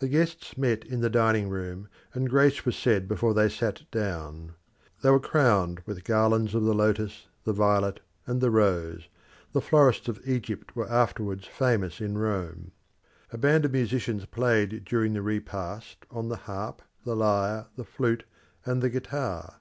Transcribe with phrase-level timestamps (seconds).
[0.00, 4.56] The guests met in the dining room, and grace was said before they sat down.
[5.00, 9.08] They were crowned with garlands of the lotus, the violet, and the rose
[9.52, 12.72] the florists of Egypt were afterwards famous in Rome.
[13.30, 18.24] A band of musicians played during the repast on the harp, the lyre, the flute,
[18.66, 19.60] and the guitar.